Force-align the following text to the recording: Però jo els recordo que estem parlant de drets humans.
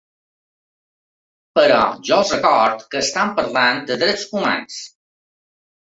Però 1.59 1.83
jo 2.09 2.17
els 2.21 2.33
recordo 2.37 2.89
que 2.95 3.03
estem 3.05 3.35
parlant 3.41 3.85
de 3.91 3.99
drets 4.05 4.29
humans. 4.39 4.81